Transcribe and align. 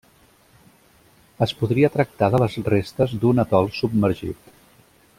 Es 1.47 1.53
podria 1.59 1.91
tractar 1.97 2.31
de 2.37 2.41
les 2.45 2.57
restes 2.71 3.15
d'un 3.25 3.45
atol 3.47 3.71
submergit. 3.83 4.53